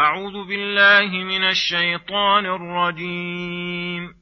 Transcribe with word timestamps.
أعوذ 0.00 0.46
بالله 0.48 1.24
من 1.24 1.44
الشيطان 1.44 2.46
الرجيم. 2.46 4.14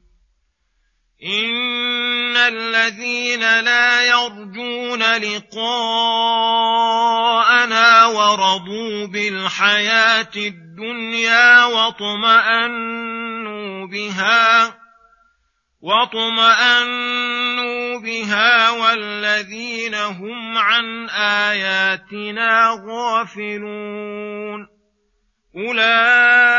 إن 1.25 2.35
الذين 2.37 3.39
لا 3.39 4.07
يرجون 4.07 4.99
لقاءنا 4.99 5.55
ورضوا 8.05 9.07
بالحياة 9.07 10.31
الدنيا 10.35 11.65
واطمأنوا 11.65 13.07
بها 13.87 14.75
واطمأنوا 15.81 17.19
بها 17.99 18.69
والذين 18.69 19.95
هم 19.95 20.57
عن 20.57 21.09
آياتنا 21.09 22.69
غافلون. 22.87 24.78
أولئك 25.67 26.53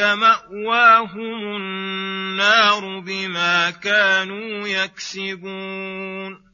مأواهم 0.00 1.56
النار 1.56 3.00
بما 3.00 3.70
كانوا 3.70 4.68
يكسبون 4.68 6.46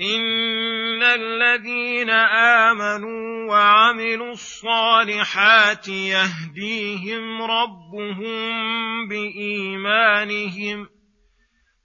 إن 0.00 1.02
الذين 1.02 2.10
آمنوا 2.70 3.50
وعملوا 3.50 4.32
الصالحات 4.32 5.88
يهديهم 5.88 7.42
ربهم 7.42 9.08
بإيمانهم 9.08 10.86
ۖ 10.86 10.99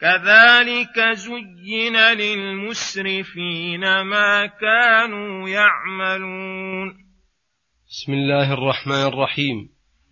كذلك 0.00 1.14
زين 1.14 1.96
للمسرفين 1.96 3.80
ما 3.80 4.46
كانوا 4.46 5.48
يعملون. 5.48 6.88
بسم 7.88 8.12
الله 8.12 8.52
الرحمن 8.52 9.06
الرحيم. 9.12 9.68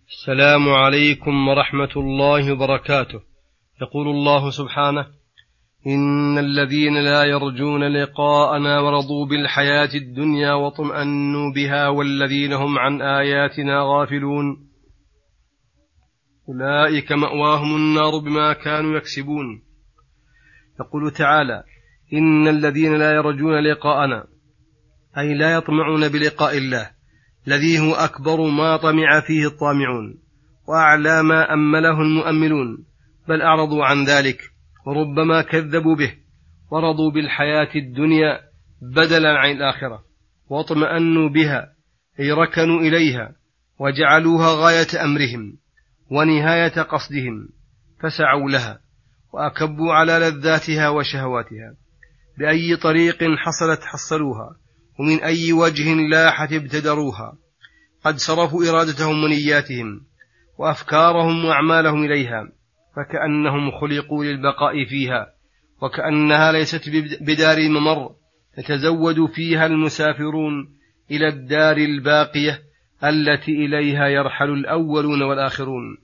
السلام 0.07 0.69
عليكم 0.69 1.47
ورحمة 1.47 1.89
الله 1.97 2.51
وبركاته. 2.51 3.21
يقول 3.81 4.07
الله 4.07 4.49
سبحانه 4.49 5.07
إن 5.87 6.37
الذين 6.37 7.03
لا 7.03 7.23
يرجون 7.23 7.83
لقاءنا 7.83 8.79
ورضوا 8.79 9.25
بالحياة 9.25 9.89
الدنيا 9.95 10.53
واطمانوا 10.53 11.53
بها 11.55 11.87
والذين 11.87 12.53
هم 12.53 12.79
عن 12.79 13.01
آياتنا 13.01 13.81
غافلون. 13.81 14.69
أولئك 16.49 17.11
مأواهم 17.11 17.75
النار 17.75 18.17
بما 18.17 18.53
كانوا 18.53 18.97
يكسبون. 18.97 19.64
يقول 20.79 21.11
تعالى 21.11 21.63
إن 22.13 22.47
الذين 22.47 22.95
لا 22.95 23.11
يرجون 23.11 23.59
لقاءنا 23.59 24.27
أي 25.17 25.33
لا 25.33 25.53
يطمعون 25.53 26.09
بلقاء 26.09 26.57
الله 26.57 26.89
الذي 27.47 27.79
هو 27.79 27.93
أكبر 27.93 28.41
ما 28.41 28.77
طمع 28.77 29.19
فيه 29.19 29.47
الطامعون 29.47 30.19
وأعلى 30.67 31.23
ما 31.23 31.53
أمله 31.53 32.01
المؤملون 32.01 32.85
بل 33.27 33.41
أعرضوا 33.41 33.85
عن 33.85 34.05
ذلك 34.05 34.41
وربما 34.85 35.41
كذبوا 35.41 35.95
به 35.95 36.13
ورضوا 36.71 37.11
بالحياة 37.11 37.69
الدنيا 37.75 38.39
بدلا 38.81 39.39
عن 39.39 39.51
الآخرة 39.51 40.03
واطمأنوا 40.49 41.29
بها 41.29 41.73
أي 42.19 42.31
ركنوا 42.31 42.79
إليها 42.79 43.35
وجعلوها 43.79 44.47
غاية 44.55 45.03
أمرهم 45.03 45.57
ونهاية 46.11 46.81
قصدهم 46.81 47.49
فسعوا 47.99 48.49
لها. 48.49 48.84
وأكبوا 49.35 49.93
على 49.93 50.19
لذاتها 50.19 50.89
وشهواتها. 50.89 51.75
بأي 52.37 52.75
طريق 52.75 53.23
حصلت 53.37 53.81
حصلوها 53.81 54.55
ومن 54.99 55.23
أي 55.23 55.53
وجه 55.53 55.93
لاحت 55.93 56.53
ابتدروها. 56.53 57.37
قد 58.05 58.17
صرفوا 58.17 58.69
إرادتهم 58.69 59.23
ونياتهم 59.23 60.01
وأفكارهم 60.57 61.45
وأعمالهم 61.45 62.03
إليها 62.03 62.47
فكأنهم 62.95 63.71
خلقوا 63.71 64.23
للبقاء 64.25 64.85
فيها 64.85 65.27
وكأنها 65.81 66.51
ليست 66.51 66.89
بدار 67.21 67.69
ممر 67.69 68.09
يتزود 68.57 69.25
فيها 69.25 69.65
المسافرون 69.65 70.75
إلى 71.11 71.27
الدار 71.27 71.77
الباقية 71.77 72.61
التي 73.03 73.51
إليها 73.51 74.07
يرحل 74.07 74.49
الأولون 74.49 75.21
والآخرون. 75.21 75.97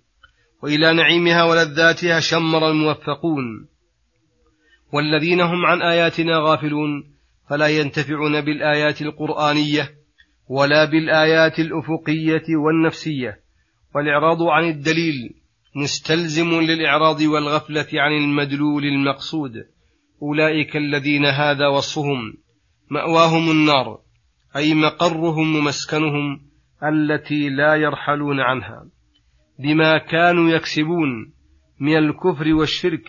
وإلى 0.64 0.94
نعيمها 0.94 1.44
ولذاتها 1.44 2.20
شمر 2.20 2.72
الموفقون. 2.72 3.68
والذين 4.94 5.42
هم 5.42 5.66
عن 5.66 5.82
آياتنا 5.82 6.38
غافلون 6.38 7.04
فلا 7.50 7.68
ينتفعون 7.68 8.42
بالآيات 8.42 9.02
القرآنية 9.02 9.92
ولا 10.48 10.86
بالآيات 10.86 11.60
الأفقية 11.60 12.56
والنفسية. 12.66 13.40
والإعراض 13.96 14.44
عن 14.44 14.64
الدليل 14.70 15.34
مستلزم 15.76 16.62
للإعراض 16.62 17.22
والغفلة 17.22 17.88
عن 17.94 18.12
المدلول 18.12 18.84
المقصود. 18.84 19.52
أولئك 20.22 20.78
الذين 20.78 21.26
هذا 21.26 21.68
وصفهم 21.68 22.34
مأواهم 22.90 23.52
النار 23.52 24.00
أي 24.56 24.74
مقرهم 24.74 25.56
ومسكنهم 25.56 26.42
التي 26.84 27.50
لا 27.50 27.76
يرحلون 27.76 28.40
عنها. 28.40 28.86
بما 29.64 29.98
كانوا 29.98 30.50
يكسبون 30.50 31.34
من 31.80 31.98
الكفر 31.98 32.54
والشرك 32.54 33.04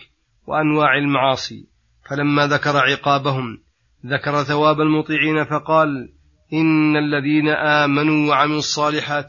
وأنواع 0.47 0.97
المعاصي. 0.97 1.67
فلما 2.09 2.47
ذكر 2.47 2.77
عقابهم 2.77 3.57
ذكر 4.05 4.43
ثواب 4.43 4.81
المطيعين 4.81 5.43
فقال 5.43 6.09
إن 6.53 6.97
الذين 6.97 7.47
آمنوا 7.49 8.29
وعملوا 8.29 8.57
الصالحات 8.57 9.25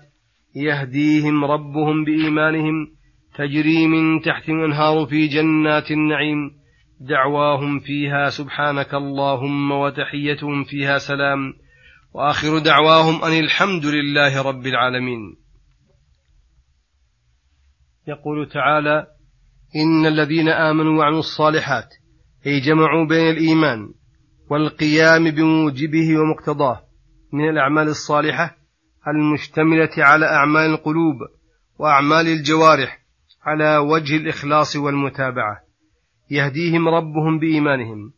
يهديهم 0.56 1.44
ربهم 1.44 2.04
بإيمانهم 2.04 2.86
تجري 3.34 3.86
من 3.86 4.20
تحتهم 4.20 4.60
الأنهار 4.60 5.06
في 5.06 5.26
جنات 5.26 5.90
النعيم. 5.90 6.50
دعواهم 7.00 7.78
فيها 7.78 8.28
سبحانك 8.28 8.94
اللهم 8.94 9.70
وتحيتهم 9.72 10.64
فيها 10.64 10.98
سلام. 10.98 11.54
وآخر 12.14 12.58
دعواهم 12.58 13.24
أن 13.24 13.44
الحمد 13.44 13.86
لله 13.86 14.42
رب 14.42 14.66
العالمين. 14.66 15.43
يقول 18.08 18.48
تعالى 18.48 19.06
إن 19.76 20.06
الذين 20.06 20.48
آمنوا 20.48 20.98
وعملوا 20.98 21.18
الصالحات 21.18 21.88
أي 22.46 22.60
جمعوا 22.60 23.06
بين 23.06 23.30
الإيمان 23.30 23.88
والقيام 24.50 25.30
بموجبه 25.30 26.18
ومقتضاه 26.18 26.82
من 27.32 27.48
الأعمال 27.48 27.88
الصالحة 27.88 28.56
المشتملة 29.08 29.90
على 29.98 30.26
أعمال 30.26 30.70
القلوب 30.70 31.16
وأعمال 31.78 32.26
الجوارح 32.26 32.98
على 33.42 33.76
وجه 33.76 34.16
الإخلاص 34.16 34.76
والمتابعة. 34.76 35.60
يهديهم 36.30 36.88
ربهم 36.88 37.38
بإيمانهم 37.38 38.12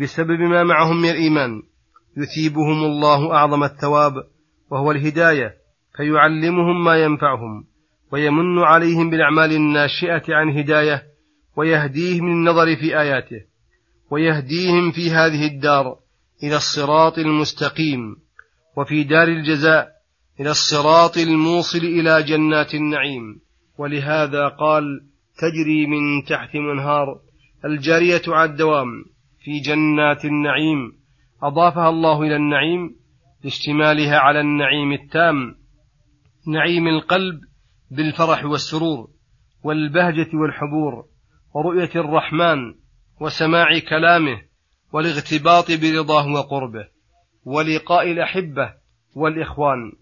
بسبب 0.00 0.40
ما 0.40 0.64
معهم 0.64 1.02
من 1.02 1.10
الإيمان 1.10 1.62
يثيبهم 2.16 2.84
الله 2.84 3.34
أعظم 3.34 3.64
الثواب 3.64 4.12
وهو 4.70 4.90
الهداية 4.90 5.54
فيعلمهم 5.96 6.84
ما 6.84 6.96
ينفعهم. 6.96 7.64
ويمن 8.12 8.58
عليهم 8.58 9.10
بالأعمال 9.10 9.52
الناشئة 9.52 10.22
عن 10.28 10.58
هداية 10.58 11.02
ويهديهم 11.56 12.28
للنظر 12.28 12.76
في 12.76 13.00
آياته 13.00 13.40
ويهديهم 14.10 14.90
في 14.90 15.10
هذه 15.10 15.46
الدار 15.46 15.96
إلى 16.42 16.56
الصراط 16.56 17.18
المستقيم 17.18 18.16
وفي 18.76 19.04
دار 19.04 19.28
الجزاء 19.28 19.88
إلى 20.40 20.50
الصراط 20.50 21.16
الموصل 21.16 21.78
إلى 21.78 22.22
جنات 22.22 22.74
النعيم. 22.74 23.40
ولهذا 23.78 24.48
قال 24.48 24.84
تجري 25.38 25.86
من 25.86 26.24
تحت 26.24 26.56
منهار 26.56 27.20
الجارية 27.64 28.22
على 28.28 28.50
الدوام 28.50 29.04
في 29.44 29.60
جنات 29.60 30.24
النعيم. 30.24 30.92
أضافها 31.42 31.88
الله 31.88 32.22
إلى 32.22 32.36
النعيم 32.36 32.96
لاشتمالها 33.44 34.18
على 34.18 34.40
النعيم 34.40 34.92
التام 34.92 35.54
نعيم 36.46 36.88
القلب 36.88 37.40
بالفرح 37.90 38.44
والسرور 38.44 39.10
والبهجة 39.62 40.28
والحبور 40.34 41.04
ورؤية 41.54 41.90
الرحمن 41.94 42.74
وسماع 43.20 43.78
كلامه 43.78 44.42
والاغتباط 44.92 45.66
برضاه 45.70 46.28
وقربه 46.32 46.88
ولقاء 47.44 48.10
الأحبة 48.12 48.74
والإخوان 49.14 49.92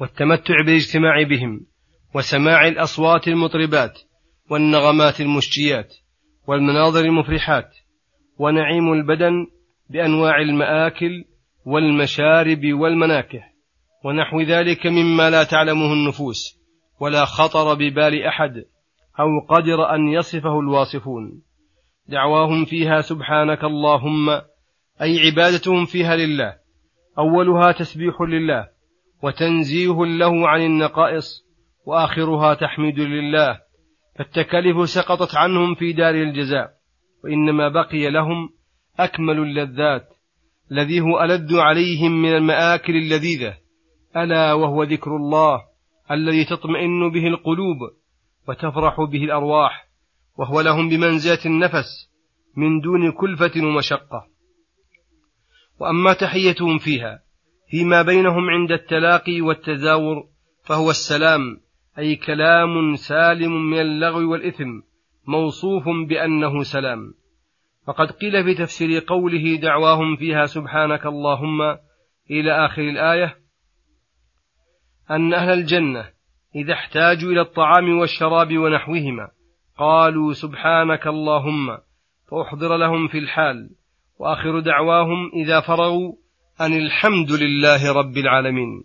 والتمتع 0.00 0.54
بالاجتماع 0.66 1.22
بهم 1.22 1.66
وسماع 2.14 2.68
الأصوات 2.68 3.28
المطربات 3.28 3.98
والنغمات 4.50 5.20
المشجيات 5.20 5.94
والمناظر 6.46 7.00
المفرحات 7.00 7.70
ونعيم 8.38 8.92
البدن 8.92 9.46
بأنواع 9.90 10.40
المآكل 10.40 11.24
والمشارب 11.64 12.60
والمناكح 12.64 13.52
ونحو 14.04 14.40
ذلك 14.40 14.86
مما 14.86 15.30
لا 15.30 15.44
تعلمه 15.44 15.92
النفوس 15.92 16.65
ولا 17.00 17.24
خطر 17.24 17.74
ببال 17.74 18.22
أحد 18.22 18.64
أو 19.20 19.26
قدر 19.48 19.94
أن 19.94 20.08
يصفه 20.08 20.60
الواصفون. 20.60 21.42
دعواهم 22.08 22.64
فيها 22.64 23.00
سبحانك 23.00 23.64
اللهم 23.64 24.30
أي 25.02 25.20
عبادتهم 25.26 25.84
فيها 25.84 26.16
لله. 26.16 26.56
أولها 27.18 27.72
تسبيح 27.72 28.20
لله 28.20 28.68
وتنزيه 29.22 30.04
له 30.04 30.48
عن 30.48 30.60
النقائص 30.60 31.46
وآخرها 31.86 32.54
تحميد 32.54 33.00
لله. 33.00 33.60
فالتكاليف 34.18 34.88
سقطت 34.88 35.36
عنهم 35.36 35.74
في 35.74 35.92
دار 35.92 36.14
الجزاء 36.14 36.70
وإنما 37.24 37.68
بقي 37.68 38.10
لهم 38.10 38.48
أكمل 38.98 39.38
اللذات 39.38 40.08
الذي 40.72 41.00
هو 41.00 41.22
ألذ 41.24 41.58
عليهم 41.58 42.22
من 42.22 42.34
المآكل 42.34 42.96
اللذيذة. 42.96 43.56
ألا 44.16 44.52
وهو 44.52 44.82
ذكر 44.82 45.16
الله. 45.16 45.75
الذي 46.10 46.44
تطمئن 46.44 47.10
به 47.10 47.26
القلوب 47.26 47.76
وتفرح 48.48 49.00
به 49.00 49.24
الأرواح 49.24 49.86
وهو 50.38 50.60
لهم 50.60 50.88
بمنزلة 50.88 51.38
النفس 51.46 52.10
من 52.56 52.80
دون 52.80 53.12
كلفة 53.12 53.52
ومشقة. 53.56 54.26
وأما 55.80 56.12
تحيتهم 56.12 56.78
فيها 56.78 57.22
فيما 57.70 58.02
بينهم 58.02 58.50
عند 58.50 58.72
التلاقي 58.72 59.40
والتزاور 59.40 60.24
فهو 60.64 60.90
السلام 60.90 61.60
أي 61.98 62.16
كلام 62.16 62.96
سالم 62.96 63.70
من 63.70 63.80
اللغو 63.80 64.32
والإثم 64.32 64.80
موصوف 65.26 65.84
بأنه 66.08 66.62
سلام. 66.62 67.14
فقد 67.86 68.10
قيل 68.10 68.44
في 68.44 68.54
تفسير 68.54 69.04
قوله 69.06 69.56
دعواهم 69.56 70.16
فيها 70.16 70.44
سبحانك 70.44 71.06
اللهم 71.06 71.62
إلى 72.30 72.66
آخر 72.66 72.82
الآية 72.82 73.45
أن 75.10 75.34
أهل 75.34 75.52
الجنة 75.52 76.04
إذا 76.56 76.72
احتاجوا 76.72 77.32
إلى 77.32 77.40
الطعام 77.40 77.98
والشراب 77.98 78.58
ونحوهما 78.58 79.28
قالوا 79.78 80.32
سبحانك 80.32 81.06
اللهم 81.06 81.78
فأحضر 82.30 82.76
لهم 82.76 83.08
في 83.08 83.18
الحال 83.18 83.70
وآخر 84.18 84.60
دعواهم 84.60 85.30
إذا 85.44 85.60
فرغوا 85.60 86.12
أن 86.60 86.72
الحمد 86.72 87.32
لله 87.32 87.92
رب 87.92 88.16
العالمين. 88.16 88.84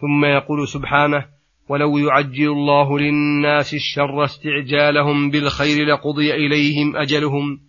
ثم 0.00 0.24
يقول 0.24 0.68
سبحانه 0.68 1.26
ولو 1.68 1.98
يعجل 1.98 2.48
الله 2.48 2.98
للناس 2.98 3.74
الشر 3.74 4.24
استعجالهم 4.24 5.30
بالخير 5.30 5.86
لقضي 5.86 6.34
إليهم 6.34 6.96
أجلهم 6.96 7.60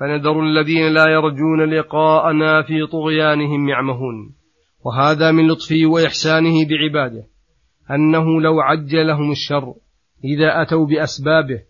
فنذر 0.00 0.42
الذين 0.42 0.92
لا 0.92 1.04
يرجون 1.08 1.74
لقاءنا 1.74 2.62
في 2.62 2.86
طغيانهم 2.86 3.68
يعمهون. 3.68 4.34
وهذا 4.84 5.30
من 5.30 5.48
لطفه 5.48 5.86
وإحسانه 5.86 6.68
بعباده. 6.68 7.31
أنه 7.90 8.40
لو 8.40 8.60
عجل 8.60 9.06
لهم 9.06 9.30
الشر 9.30 9.74
إذا 10.24 10.62
أتوا 10.62 10.86
بأسبابه 10.86 11.62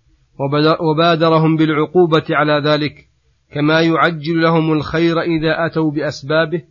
وبادرهم 0.80 1.56
بالعقوبة 1.56 2.24
على 2.30 2.70
ذلك 2.70 3.08
كما 3.52 3.80
يعجل 3.80 4.42
لهم 4.42 4.72
الخير 4.72 5.20
إذا 5.20 5.66
أتوا 5.66 5.90
بأسبابه 5.90 6.62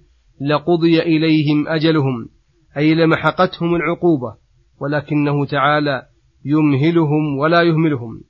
لقضي 0.42 1.00
إليهم 1.00 1.68
أجلهم 1.68 2.30
أي 2.78 2.96
لمحقتهم 2.96 3.76
العقوبة 3.76 4.36
ولكنه 4.82 5.46
تعالى 5.46 6.04
يمهلهم 6.46 7.38
ولا 7.38 7.62
يهملهم 7.62 8.22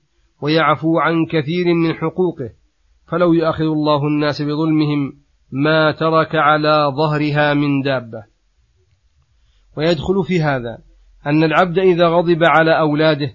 ويعفو 0.42 1.00
عن 1.00 1.26
كثير 1.26 1.74
من 1.74 1.94
حقوقه 1.94 2.50
فلو 3.08 3.34
يؤاخذ 3.34 3.64
الله 3.64 4.08
الناس 4.08 4.42
بظلمهم 4.42 5.14
ما 5.52 5.92
ترك 5.92 6.36
على 6.36 6.94
ظهرها 6.98 7.54
من 7.54 7.82
دابة. 7.82 8.24
ويدخل 9.78 10.24
في 10.28 10.42
هذا 10.42 10.78
أن 11.28 11.44
العبد 11.44 11.80
إذا 11.80 12.08
غضب 12.08 12.44
على 12.44 12.80
أولاده 12.80 13.32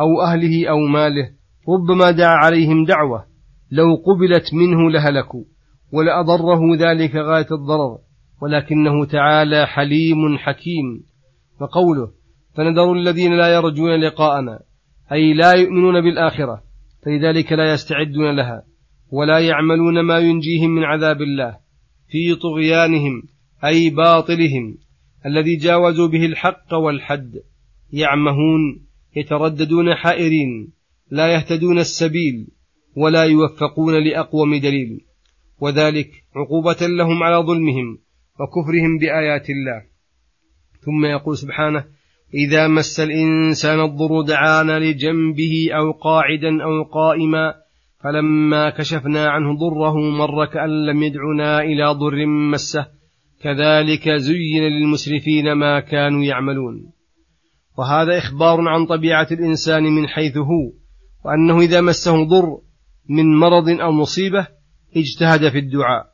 أو 0.00 0.22
أهله 0.22 0.70
أو 0.70 0.78
ماله 0.78 1.30
ربما 1.68 2.10
دعا 2.10 2.36
عليهم 2.36 2.84
دعوة 2.84 3.24
لو 3.70 3.94
قبلت 3.94 4.54
منه 4.54 4.90
لهلكوا 4.90 5.44
ولأضره 5.92 6.60
ذلك 6.76 7.16
غاية 7.16 7.46
الضرر 7.52 7.98
ولكنه 8.42 9.04
تعالى 9.04 9.66
حليم 9.66 10.38
حكيم. 10.38 11.04
وقوله 11.60 12.08
فنذر 12.56 12.92
الذين 12.92 13.36
لا 13.36 13.54
يرجون 13.54 14.00
لقاءنا 14.00 14.58
أي 15.12 15.34
لا 15.34 15.52
يؤمنون 15.52 16.00
بالآخرة 16.00 16.62
فلذلك 17.04 17.52
لا 17.52 17.72
يستعدون 17.72 18.36
لها 18.36 18.62
ولا 19.12 19.38
يعملون 19.38 20.00
ما 20.00 20.18
ينجيهم 20.18 20.70
من 20.70 20.84
عذاب 20.84 21.22
الله 21.22 21.56
في 22.08 22.34
طغيانهم 22.34 23.22
أي 23.64 23.90
باطلهم. 23.90 24.76
الذي 25.26 25.56
جاوزوا 25.56 26.08
به 26.08 26.26
الحق 26.26 26.74
والحد. 26.74 27.32
يعمهون 27.92 28.86
يترددون 29.16 29.94
حائرين 29.94 30.72
لا 31.10 31.34
يهتدون 31.34 31.78
السبيل 31.78 32.46
ولا 32.96 33.24
يوفقون 33.24 34.04
لأقوم 34.04 34.54
دليل. 34.54 35.00
وذلك 35.60 36.10
عقوبة 36.36 36.86
لهم 36.86 37.22
على 37.22 37.36
ظلمهم 37.36 37.98
وكفرهم 38.40 38.98
بآيات 38.98 39.50
الله. 39.50 39.82
ثم 40.84 41.04
يقول 41.04 41.36
سبحانه 41.36 41.84
إذا 42.34 42.68
مس 42.68 43.00
الإنسان 43.00 43.80
الضر 43.80 44.22
دعانا 44.22 44.78
لجنبه 44.78 45.68
أو 45.72 45.92
قاعدا 45.92 46.62
أو 46.62 46.82
قائما 46.82 47.54
فلما 48.04 48.70
كشفنا 48.70 49.28
عنه 49.28 49.58
ضره 49.58 49.96
مر 49.96 50.46
كأن 50.46 50.86
لم 50.86 51.02
يدعنا 51.02 51.60
إلى 51.60 51.86
ضر 51.86 52.26
مسه 52.26 52.86
كذلك 53.44 54.08
زين 54.10 54.62
للمسرفين 54.62 55.52
ما 55.52 55.80
كانوا 55.80 56.24
يعملون. 56.24 56.92
وهذا 57.78 58.18
إخبار 58.18 58.68
عن 58.68 58.86
طبيعة 58.86 59.28
الإنسان 59.32 59.82
من 59.82 60.08
حيث 60.08 60.36
هو 60.36 60.72
وأنه 61.24 61.60
إذا 61.60 61.80
مسه 61.80 62.24
ضر 62.24 62.58
من 63.08 63.38
مرض 63.38 63.68
أو 63.68 63.92
مصيبة 63.92 64.46
اجتهد 64.96 65.48
في 65.48 65.58
الدعاء 65.58 66.06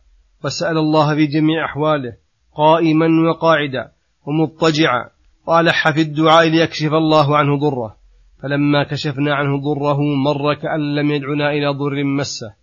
وسأل 0.44 0.78
الله 0.78 1.14
في 1.14 1.26
جميع 1.26 1.64
أحواله 1.64 2.12
قائما 2.56 3.06
وقاعدا 3.30 3.92
ومضطجعا 4.26 5.10
وألح 5.46 5.90
في 5.90 6.00
الدعاء 6.00 6.48
ليكشف 6.48 6.92
الله 6.92 7.36
عنه 7.36 7.58
ضره. 7.58 7.96
فلما 8.42 8.84
كشفنا 8.84 9.34
عنه 9.34 9.60
ضره 9.60 10.00
مر 10.24 10.54
كأن 10.54 10.94
لم 10.94 11.10
يدعنا 11.10 11.50
إلى 11.50 11.68
ضر 11.68 12.04
مسه. 12.04 12.54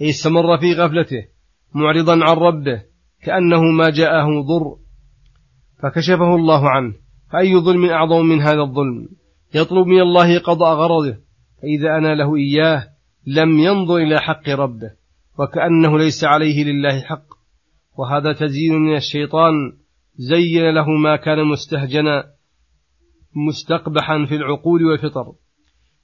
أي 0.00 0.10
استمر 0.10 0.58
في 0.58 0.72
غفلته 0.72 1.24
معرضا 1.74 2.12
عن 2.12 2.36
ربه 2.36 2.93
كأنه 3.24 3.62
ما 3.62 3.90
جاءه 3.90 4.26
ضر 4.26 4.76
فكشفه 5.82 6.34
الله 6.34 6.70
عنه. 6.70 6.94
فأي 7.32 7.56
ظلم 7.56 7.84
أعظم 7.84 8.26
من 8.26 8.40
هذا 8.40 8.60
الظلم؟ 8.60 9.08
يطلب 9.54 9.86
من 9.86 10.00
الله 10.00 10.38
قضاء 10.38 10.76
غرضه. 10.76 11.16
فإذا 11.62 11.98
أنا 11.98 12.14
له 12.14 12.36
إياه 12.36 12.88
لم 13.26 13.58
ينظر 13.58 13.96
إلى 13.96 14.20
حق 14.20 14.48
ربه 14.48 14.90
وكأنه 15.38 15.98
ليس 15.98 16.24
عليه 16.24 16.64
لله 16.64 17.00
حق. 17.00 17.24
وهذا 17.98 18.32
تزيين 18.32 18.74
من 18.74 18.96
الشيطان. 18.96 19.52
زين 20.16 20.74
له 20.74 20.90
ما 20.90 21.16
كان 21.16 21.44
مستهجنا 21.44 22.24
مستقبحا 23.48 24.24
في 24.28 24.34
العقول 24.34 24.84
والفطر. 24.84 25.32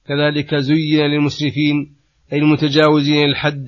كذلك 0.07 0.55
زين 0.55 1.05
للمسرفين 1.05 1.95
أي 2.33 2.37
المتجاوزين 2.37 3.25
الحد 3.25 3.65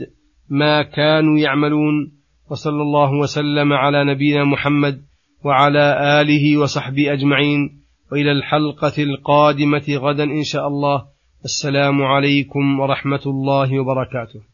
ما 0.50 0.84
كانوا 0.84 1.40
يعملون. 1.40 2.23
وصلى 2.50 2.82
الله 2.82 3.12
وسلم 3.12 3.74
على 3.74 4.04
نبينا 4.04 4.44
محمد 4.44 5.02
وعلى 5.46 6.22
آله 6.22 6.58
وصحبه 6.58 7.14
أجمعين 7.14 7.82
وإلى 8.12 8.32
الحلقة 8.32 9.04
القادمة 9.04 9.84
غدا 9.90 10.24
إن 10.24 10.44
شاء 10.44 10.68
الله. 10.68 11.06
السلام 11.46 12.02
عليكم 12.04 12.80
ورحمة 12.80 13.24
الله 13.26 13.80
وبركاته. 13.80 14.53